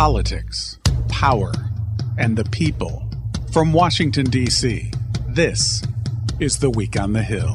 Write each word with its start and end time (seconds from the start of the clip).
politics, 0.00 0.78
power, 1.10 1.52
and 2.16 2.34
the 2.34 2.44
people. 2.44 3.06
From 3.52 3.70
Washington, 3.70 4.24
D.C., 4.24 4.90
this 5.28 5.82
is 6.38 6.58
The 6.58 6.70
Week 6.70 6.98
on 6.98 7.12
the 7.12 7.22
Hill. 7.22 7.54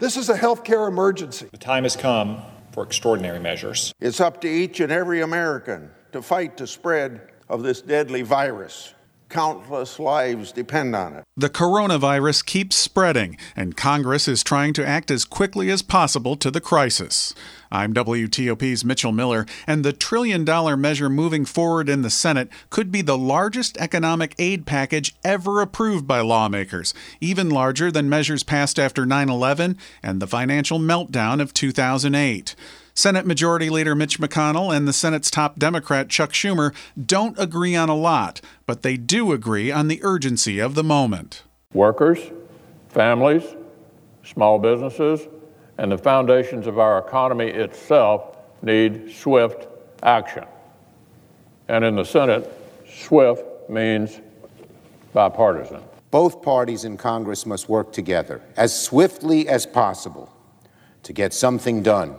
This 0.00 0.16
is 0.16 0.30
a 0.30 0.34
healthcare 0.34 0.88
emergency. 0.88 1.48
The 1.52 1.58
time 1.58 1.82
has 1.82 1.94
come 1.94 2.40
for 2.72 2.84
extraordinary 2.84 3.38
measures. 3.38 3.92
It's 4.00 4.18
up 4.18 4.40
to 4.40 4.48
each 4.48 4.80
and 4.80 4.90
every 4.90 5.20
American 5.20 5.90
to 6.12 6.22
fight 6.22 6.56
the 6.56 6.66
spread 6.66 7.20
of 7.50 7.62
this 7.62 7.82
deadly 7.82 8.22
virus. 8.22 8.94
Countless 9.28 9.98
lives 9.98 10.52
depend 10.52 10.94
on 10.94 11.14
it. 11.14 11.24
The 11.36 11.50
coronavirus 11.50 12.46
keeps 12.46 12.76
spreading, 12.76 13.36
and 13.56 13.76
Congress 13.76 14.28
is 14.28 14.44
trying 14.44 14.72
to 14.74 14.86
act 14.86 15.10
as 15.10 15.24
quickly 15.24 15.68
as 15.70 15.82
possible 15.82 16.36
to 16.36 16.50
the 16.50 16.60
crisis. 16.60 17.34
I'm 17.70 17.92
WTOP's 17.92 18.84
Mitchell 18.84 19.10
Miller, 19.10 19.44
and 19.66 19.84
the 19.84 19.92
trillion 19.92 20.44
dollar 20.44 20.76
measure 20.76 21.10
moving 21.10 21.44
forward 21.44 21.88
in 21.88 22.02
the 22.02 22.10
Senate 22.10 22.48
could 22.70 22.92
be 22.92 23.02
the 23.02 23.18
largest 23.18 23.76
economic 23.78 24.34
aid 24.38 24.64
package 24.64 25.14
ever 25.24 25.60
approved 25.60 26.06
by 26.06 26.20
lawmakers, 26.20 26.94
even 27.20 27.50
larger 27.50 27.90
than 27.90 28.08
measures 28.08 28.44
passed 28.44 28.78
after 28.78 29.04
9 29.04 29.28
11 29.28 29.76
and 30.04 30.22
the 30.22 30.28
financial 30.28 30.78
meltdown 30.78 31.40
of 31.40 31.52
2008. 31.52 32.54
Senate 32.98 33.26
Majority 33.26 33.68
Leader 33.68 33.94
Mitch 33.94 34.18
McConnell 34.18 34.74
and 34.74 34.88
the 34.88 34.92
Senate's 34.92 35.30
top 35.30 35.58
Democrat 35.58 36.08
Chuck 36.08 36.32
Schumer 36.32 36.74
don't 36.98 37.38
agree 37.38 37.76
on 37.76 37.90
a 37.90 37.94
lot, 37.94 38.40
but 38.64 38.80
they 38.80 38.96
do 38.96 39.32
agree 39.32 39.70
on 39.70 39.88
the 39.88 40.00
urgency 40.02 40.58
of 40.60 40.74
the 40.74 40.82
moment. 40.82 41.42
Workers, 41.74 42.18
families, 42.88 43.44
small 44.24 44.58
businesses, 44.58 45.28
and 45.76 45.92
the 45.92 45.98
foundations 45.98 46.66
of 46.66 46.78
our 46.78 46.98
economy 46.98 47.48
itself 47.48 48.34
need 48.62 49.12
swift 49.12 49.66
action. 50.02 50.46
And 51.68 51.84
in 51.84 51.96
the 51.96 52.04
Senate, 52.04 52.50
swift 52.88 53.44
means 53.68 54.22
bipartisan. 55.12 55.82
Both 56.10 56.40
parties 56.40 56.86
in 56.86 56.96
Congress 56.96 57.44
must 57.44 57.68
work 57.68 57.92
together 57.92 58.40
as 58.56 58.74
swiftly 58.74 59.50
as 59.50 59.66
possible 59.66 60.34
to 61.02 61.12
get 61.12 61.34
something 61.34 61.82
done 61.82 62.16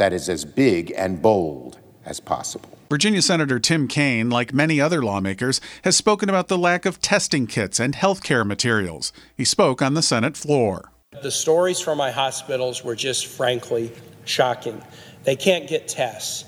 that 0.00 0.14
is 0.14 0.30
as 0.30 0.46
big 0.46 0.90
and 0.96 1.20
bold 1.20 1.78
as 2.06 2.20
possible. 2.20 2.70
Virginia 2.88 3.20
Senator 3.20 3.60
Tim 3.60 3.86
Kaine, 3.86 4.30
like 4.30 4.54
many 4.54 4.80
other 4.80 5.02
lawmakers, 5.02 5.60
has 5.84 5.94
spoken 5.94 6.30
about 6.30 6.48
the 6.48 6.56
lack 6.56 6.86
of 6.86 7.02
testing 7.02 7.46
kits 7.46 7.78
and 7.78 7.94
health 7.94 8.22
care 8.22 8.42
materials. 8.42 9.12
He 9.36 9.44
spoke 9.44 9.82
on 9.82 9.92
the 9.92 10.00
Senate 10.00 10.38
floor. 10.38 10.90
The 11.22 11.30
stories 11.30 11.80
from 11.80 11.98
my 11.98 12.10
hospitals 12.10 12.82
were 12.82 12.96
just 12.96 13.26
frankly 13.26 13.92
shocking. 14.24 14.82
They 15.24 15.36
can't 15.36 15.68
get 15.68 15.86
tests 15.86 16.46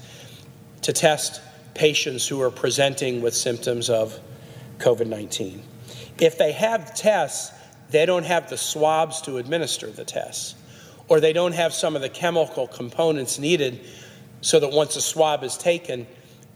to 0.80 0.94
test 0.94 1.42
patients 1.74 2.26
who 2.26 2.40
are 2.40 2.50
presenting 2.50 3.20
with 3.20 3.34
symptoms 3.34 3.90
of 3.90 4.18
COVID 4.78 5.08
19. 5.08 5.62
If 6.18 6.38
they 6.38 6.52
have 6.52 6.94
tests, 6.94 7.52
they 7.90 8.06
don't 8.06 8.24
have 8.24 8.48
the 8.48 8.56
swabs 8.56 9.20
to 9.22 9.36
administer 9.36 9.88
the 9.88 10.06
tests 10.06 10.54
or 11.12 11.20
they 11.20 11.34
don't 11.34 11.52
have 11.52 11.74
some 11.74 11.94
of 11.94 12.00
the 12.00 12.08
chemical 12.08 12.66
components 12.66 13.38
needed 13.38 13.78
so 14.40 14.58
that 14.58 14.72
once 14.72 14.96
a 14.96 15.00
swab 15.02 15.44
is 15.44 15.58
taken, 15.58 16.06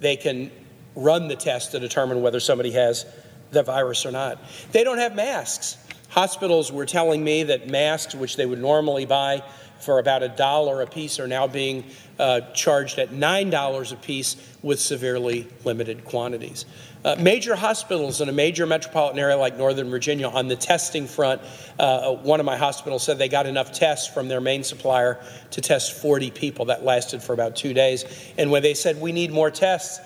they 0.01 0.17
can 0.17 0.51
run 0.95 1.29
the 1.29 1.37
test 1.37 1.73
to 1.73 1.79
determine 1.79 2.23
whether 2.23 2.41
somebody 2.41 2.71
has 2.71 3.05
the 3.51 3.63
virus 3.63 4.07
or 4.07 4.13
not. 4.13 4.39
They 4.73 4.83
don't 4.83 4.97
have 4.97 5.15
masks. 5.15 5.77
Hospitals 6.09 6.73
were 6.73 6.87
telling 6.87 7.23
me 7.23 7.45
that 7.45 7.69
masks, 7.69 8.15
which 8.15 8.37
they 8.37 8.47
would 8.47 8.61
normally 8.61 9.07
buy 9.07 9.43
for 9.79 9.99
about 9.99 10.23
a 10.23 10.29
dollar 10.29 10.81
a 10.83 10.87
piece, 10.87 11.21
are 11.21 11.29
now 11.29 11.47
being 11.47 11.85
uh, 12.19 12.41
charged 12.53 12.99
at 12.99 13.11
$9 13.11 13.93
a 13.93 13.97
piece 13.97 14.37
with 14.63 14.81
severely 14.81 15.47
limited 15.65 16.05
quantities. 16.05 16.65
Uh, 17.05 17.15
major 17.21 17.55
hospitals 17.55 18.21
in 18.21 18.29
a 18.29 18.33
major 18.33 18.67
metropolitan 18.67 19.21
area 19.21 19.37
like 19.37 19.57
Northern 19.57 19.89
Virginia 19.91 20.29
on 20.29 20.49
the 20.49 20.57
testing 20.57 21.07
front, 21.07 21.41
uh, 21.79 22.13
one 22.15 22.41
of 22.41 22.47
my 22.47 22.57
hospitals 22.57 23.05
said 23.05 23.19
they 23.19 23.29
got 23.29 23.47
enough 23.47 23.71
tests 23.73 24.13
from 24.13 24.27
their 24.27 24.41
main 24.41 24.65
supplier 24.65 25.21
to 25.53 25.61
test 25.61 25.93
40 26.01 26.33
people. 26.33 26.65
That 26.65 26.85
lasted 26.85 27.23
for 27.23 27.33
about 27.33 27.55
two 27.55 27.75
days. 27.75 28.05
And 28.39 28.51
when 28.51 28.63
they 28.63 28.75
said, 28.75 29.01
we 29.01 29.13
need 29.13 29.31
more 29.31 29.51
tests, 29.53 30.01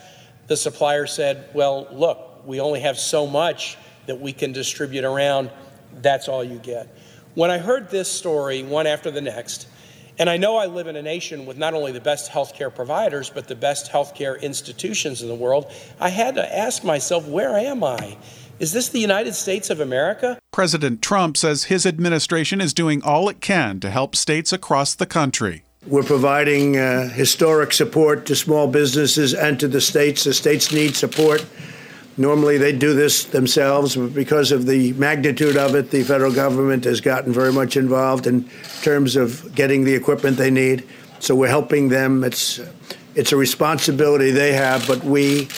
the 0.46 0.56
supplier 0.56 1.06
said, 1.06 1.48
well, 1.54 1.86
look, 1.92 2.42
we 2.44 2.60
only 2.60 2.80
have 2.80 2.98
so 2.98 3.26
much 3.26 3.78
that 4.06 4.20
we 4.20 4.32
can 4.32 4.52
distribute 4.52 5.04
around. 5.04 5.50
That's 5.94 6.28
all 6.28 6.44
you 6.44 6.58
get. 6.58 6.88
When 7.34 7.50
I 7.50 7.58
heard 7.58 7.90
this 7.90 8.10
story, 8.10 8.62
one 8.62 8.86
after 8.86 9.10
the 9.10 9.20
next, 9.20 9.68
and 10.18 10.28
I 10.28 10.36
know 10.36 10.56
I 10.56 10.66
live 10.66 10.86
in 10.86 10.96
a 10.96 11.02
nation 11.02 11.46
with 11.46 11.56
not 11.56 11.72
only 11.72 11.92
the 11.92 12.00
best 12.00 12.30
healthcare 12.30 12.74
providers, 12.74 13.30
but 13.30 13.48
the 13.48 13.54
best 13.54 13.90
healthcare 13.90 14.40
institutions 14.40 15.22
in 15.22 15.28
the 15.28 15.34
world. 15.34 15.72
I 15.98 16.10
had 16.10 16.34
to 16.34 16.58
ask 16.58 16.84
myself, 16.84 17.26
where 17.26 17.56
am 17.56 17.82
I? 17.82 18.18
Is 18.58 18.72
this 18.72 18.90
the 18.90 18.98
United 18.98 19.34
States 19.34 19.70
of 19.70 19.80
America? 19.80 20.38
President 20.52 21.00
Trump 21.00 21.38
says 21.38 21.64
his 21.64 21.86
administration 21.86 22.60
is 22.60 22.74
doing 22.74 23.02
all 23.02 23.30
it 23.30 23.40
can 23.40 23.80
to 23.80 23.90
help 23.90 24.14
states 24.14 24.52
across 24.52 24.94
the 24.94 25.06
country. 25.06 25.64
We're 25.86 26.02
providing 26.02 26.76
uh, 26.76 27.08
historic 27.08 27.72
support 27.72 28.26
to 28.26 28.36
small 28.36 28.68
businesses 28.68 29.32
and 29.32 29.58
to 29.60 29.68
the 29.68 29.80
states. 29.80 30.24
The 30.24 30.34
states 30.34 30.70
need 30.72 30.94
support. 30.94 31.46
Normally, 32.20 32.58
they 32.58 32.72
do 32.72 32.92
this 32.92 33.24
themselves, 33.24 33.96
but 33.96 34.12
because 34.12 34.52
of 34.52 34.66
the 34.66 34.92
magnitude 34.92 35.56
of 35.56 35.74
it, 35.74 35.90
the 35.90 36.02
federal 36.02 36.30
government 36.30 36.84
has 36.84 37.00
gotten 37.00 37.32
very 37.32 37.50
much 37.50 37.78
involved 37.78 38.26
in 38.26 38.46
terms 38.82 39.16
of 39.16 39.54
getting 39.54 39.84
the 39.84 39.94
equipment 39.94 40.36
they 40.36 40.50
need. 40.50 40.86
So 41.18 41.34
we're 41.34 41.48
helping 41.48 41.88
them. 41.88 42.22
It's 42.22 42.60
it's 43.14 43.32
a 43.32 43.38
responsibility 43.38 44.32
they 44.32 44.52
have, 44.52 44.86
but 44.86 45.02
we 45.02 45.48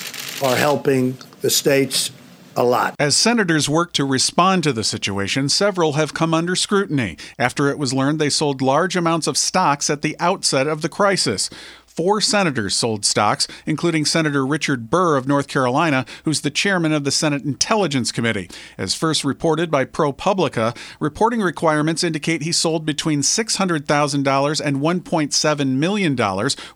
are 0.41 0.55
helping 0.55 1.19
the 1.41 1.51
states 1.51 2.13
a 2.57 2.63
lot. 2.63 2.95
As 2.99 3.17
senators 3.17 3.69
work 3.69 3.93
to 3.95 4.05
respond 4.05 4.63
to 4.63 4.73
the 4.73 4.85
situation, 4.85 5.49
several 5.49 5.95
have 5.95 6.15
come 6.15 6.35
under 6.35 6.55
scrutiny 6.55 7.17
after 7.39 7.69
it 7.69 7.79
was 7.79 7.93
learned 7.93 8.19
they 8.19 8.31
sold 8.31 8.63
large 8.63 8.97
amounts 8.97 9.27
of 9.27 9.37
stocks 9.37 9.91
at 9.91 10.03
the 10.03 10.17
outset 10.21 10.67
of 10.67 10.83
the 10.83 10.89
crisis. 10.89 11.51
Four 11.95 12.23
senators 12.23 12.75
sold 12.75 13.05
stocks, 13.05 13.47
including 13.67 14.07
Senator 14.07 14.47
Richard 14.47 14.89
Burr 14.89 15.19
of 15.19 15.29
North 15.29 15.47
Carolina, 15.47 16.07
who's 16.25 16.41
the 16.41 16.51
chairman 16.51 16.91
of 16.91 17.05
the 17.05 17.11
Senate 17.11 17.43
Intelligence 17.45 18.11
Committee. 18.11 18.49
As 18.79 18.95
first 18.95 19.25
reported 19.25 19.71
by 19.71 19.85
ProPublica, 19.85 20.75
reporting 21.01 21.43
requirements 21.43 22.03
indicate 22.03 22.41
he 22.41 22.51
sold 22.51 22.87
between 22.87 23.21
$600,000 23.21 24.61
and 24.65 24.77
$1.7 24.79 25.67
million 25.69 26.17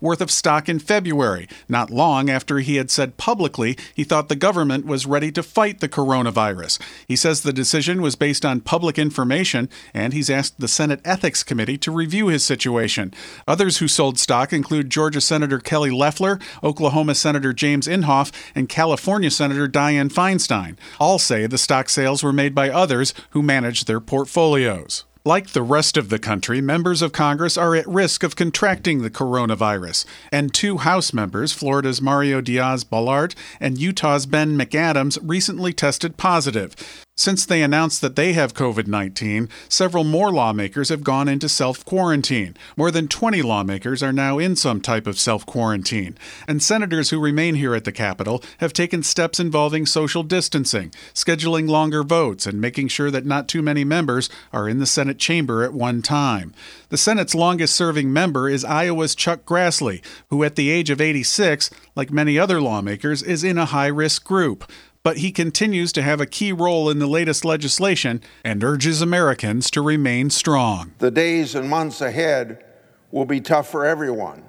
worth 0.02 0.20
of 0.20 0.30
stock 0.30 0.68
in 0.68 0.78
February, 0.78 1.48
not 1.66 1.88
long 1.88 2.28
after 2.28 2.58
he 2.58 2.76
had 2.76 2.90
said 2.90 3.16
publicly 3.16 3.74
he 3.94 4.04
thought 4.04 4.28
the 4.28 4.36
government 4.36 4.84
was 4.84 5.06
ready 5.06 5.32
to 5.32 5.42
fight 5.42 5.80
the 5.80 5.88
coronavirus. 5.88 6.78
He 7.08 7.16
says 7.16 7.40
the 7.40 7.54
decision 7.54 8.02
was 8.02 8.16
based 8.16 8.44
on 8.44 8.60
public 8.60 8.98
information, 8.98 9.70
and 9.94 10.12
he's 10.12 10.28
asked 10.28 10.60
the 10.60 10.68
Senate 10.68 11.00
Ethics 11.06 11.42
Committee 11.42 11.78
to 11.78 11.90
review 11.90 12.26
his 12.26 12.44
situation. 12.44 13.14
Others 13.48 13.78
who 13.78 13.88
sold 13.88 14.18
stock 14.18 14.52
include 14.52 14.90
George 14.90 15.05
Georgia 15.06 15.20
Senator 15.20 15.60
Kelly 15.60 15.92
Loeffler, 15.92 16.40
Oklahoma 16.64 17.14
Senator 17.14 17.52
James 17.52 17.86
Inhofe, 17.86 18.32
and 18.56 18.68
California 18.68 19.30
Senator 19.30 19.68
Dianne 19.68 20.12
Feinstein. 20.12 20.76
All 20.98 21.20
say 21.20 21.46
the 21.46 21.58
stock 21.58 21.88
sales 21.88 22.24
were 22.24 22.32
made 22.32 22.56
by 22.56 22.70
others 22.70 23.14
who 23.30 23.40
manage 23.40 23.84
their 23.84 24.00
portfolios. 24.00 25.04
Like 25.24 25.50
the 25.50 25.62
rest 25.62 25.96
of 25.96 26.08
the 26.08 26.18
country, 26.18 26.60
members 26.60 27.02
of 27.02 27.12
Congress 27.12 27.56
are 27.56 27.76
at 27.76 27.86
risk 27.86 28.24
of 28.24 28.34
contracting 28.34 29.02
the 29.02 29.10
coronavirus, 29.10 30.06
and 30.32 30.52
two 30.52 30.78
House 30.78 31.12
members, 31.12 31.52
Florida's 31.52 32.02
Mario 32.02 32.40
Diaz 32.40 32.82
Balart 32.82 33.36
and 33.60 33.78
Utah's 33.78 34.26
Ben 34.26 34.58
McAdams, 34.58 35.20
recently 35.22 35.72
tested 35.72 36.16
positive. 36.16 37.05
Since 37.18 37.46
they 37.46 37.62
announced 37.62 38.02
that 38.02 38.14
they 38.14 38.34
have 38.34 38.52
COVID 38.52 38.86
19, 38.86 39.48
several 39.70 40.04
more 40.04 40.30
lawmakers 40.30 40.90
have 40.90 41.02
gone 41.02 41.28
into 41.28 41.48
self 41.48 41.82
quarantine. 41.82 42.54
More 42.76 42.90
than 42.90 43.08
20 43.08 43.40
lawmakers 43.40 44.02
are 44.02 44.12
now 44.12 44.38
in 44.38 44.54
some 44.54 44.82
type 44.82 45.06
of 45.06 45.18
self 45.18 45.46
quarantine. 45.46 46.18
And 46.46 46.62
senators 46.62 47.08
who 47.08 47.18
remain 47.18 47.54
here 47.54 47.74
at 47.74 47.84
the 47.84 47.90
Capitol 47.90 48.42
have 48.58 48.74
taken 48.74 49.02
steps 49.02 49.40
involving 49.40 49.86
social 49.86 50.22
distancing, 50.24 50.92
scheduling 51.14 51.70
longer 51.70 52.02
votes, 52.02 52.44
and 52.44 52.60
making 52.60 52.88
sure 52.88 53.10
that 53.10 53.24
not 53.24 53.48
too 53.48 53.62
many 53.62 53.82
members 53.82 54.28
are 54.52 54.68
in 54.68 54.78
the 54.78 54.84
Senate 54.84 55.18
chamber 55.18 55.64
at 55.64 55.72
one 55.72 56.02
time. 56.02 56.52
The 56.90 56.98
Senate's 56.98 57.34
longest 57.34 57.74
serving 57.74 58.12
member 58.12 58.46
is 58.46 58.62
Iowa's 58.62 59.14
Chuck 59.14 59.46
Grassley, 59.46 60.04
who 60.28 60.44
at 60.44 60.54
the 60.54 60.68
age 60.68 60.90
of 60.90 61.00
86, 61.00 61.70
like 61.94 62.10
many 62.10 62.38
other 62.38 62.60
lawmakers, 62.60 63.22
is 63.22 63.42
in 63.42 63.56
a 63.56 63.64
high 63.64 63.86
risk 63.86 64.22
group 64.22 64.70
but 65.06 65.18
he 65.18 65.30
continues 65.30 65.92
to 65.92 66.02
have 66.02 66.20
a 66.20 66.26
key 66.26 66.50
role 66.50 66.90
in 66.90 66.98
the 66.98 67.06
latest 67.06 67.44
legislation 67.44 68.20
and 68.42 68.64
urges 68.64 69.00
Americans 69.00 69.70
to 69.70 69.80
remain 69.80 70.28
strong. 70.30 70.92
The 70.98 71.12
days 71.12 71.54
and 71.54 71.70
months 71.70 72.00
ahead 72.00 72.64
will 73.12 73.24
be 73.24 73.40
tough 73.40 73.70
for 73.70 73.86
everyone, 73.86 74.42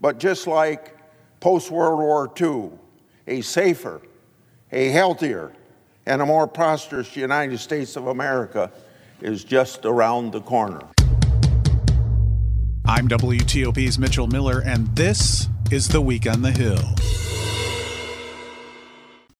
but 0.00 0.18
just 0.18 0.48
like 0.48 0.96
post 1.38 1.70
World 1.70 2.00
War 2.00 2.28
II, 2.40 2.70
a 3.28 3.42
safer, 3.42 4.02
a 4.72 4.88
healthier, 4.88 5.52
and 6.04 6.20
a 6.20 6.26
more 6.26 6.48
prosperous 6.48 7.14
United 7.16 7.58
States 7.58 7.94
of 7.94 8.08
America 8.08 8.72
is 9.20 9.44
just 9.44 9.84
around 9.84 10.32
the 10.32 10.40
corner. 10.40 10.80
I'm 12.84 13.06
WTOP's 13.06 14.00
Mitchell 14.00 14.26
Miller, 14.26 14.64
and 14.66 14.88
this 14.96 15.46
is 15.70 15.86
The 15.86 16.00
Week 16.00 16.26
on 16.26 16.42
the 16.42 16.50
Hill. 16.50 16.96